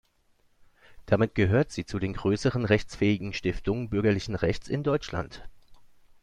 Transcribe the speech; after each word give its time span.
Damit 1.05 1.35
gehört 1.35 1.71
sie 1.71 1.85
zu 1.85 1.99
den 1.99 2.13
größeren 2.13 2.65
rechtsfähigen 2.65 3.33
Stiftungen 3.33 3.87
bürgerlichen 3.89 4.33
Rechts 4.33 4.67
in 4.67 4.81
Deutschland. 4.81 5.43